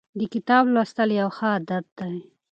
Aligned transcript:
د 0.19 0.21
کتاب 0.33 0.63
لوستل 0.73 1.09
یو 1.19 1.29
ښه 1.37 1.47
عادت 1.53 1.85
دی. 1.99 2.13